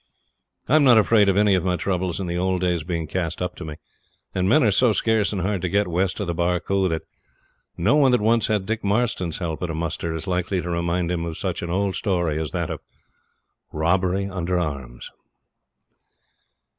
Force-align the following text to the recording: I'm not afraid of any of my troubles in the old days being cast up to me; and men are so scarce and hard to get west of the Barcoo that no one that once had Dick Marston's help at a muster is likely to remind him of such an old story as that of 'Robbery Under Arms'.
I'm 0.67 0.83
not 0.83 0.97
afraid 0.97 1.29
of 1.29 1.37
any 1.37 1.53
of 1.53 1.63
my 1.63 1.75
troubles 1.75 2.19
in 2.19 2.25
the 2.25 2.35
old 2.35 2.61
days 2.61 2.81
being 2.81 3.05
cast 3.05 3.39
up 3.39 3.53
to 3.57 3.63
me; 3.65 3.75
and 4.33 4.49
men 4.49 4.63
are 4.63 4.71
so 4.71 4.93
scarce 4.93 5.31
and 5.31 5.43
hard 5.43 5.61
to 5.61 5.69
get 5.69 5.87
west 5.87 6.19
of 6.19 6.25
the 6.25 6.33
Barcoo 6.33 6.89
that 6.89 7.03
no 7.77 7.95
one 7.97 8.11
that 8.11 8.19
once 8.19 8.47
had 8.47 8.65
Dick 8.65 8.83
Marston's 8.83 9.37
help 9.37 9.61
at 9.61 9.69
a 9.69 9.75
muster 9.75 10.11
is 10.15 10.25
likely 10.25 10.59
to 10.59 10.71
remind 10.71 11.11
him 11.11 11.23
of 11.23 11.37
such 11.37 11.61
an 11.61 11.69
old 11.69 11.93
story 11.95 12.41
as 12.41 12.49
that 12.49 12.71
of 12.71 12.79
'Robbery 13.71 14.27
Under 14.27 14.57
Arms'. 14.57 15.11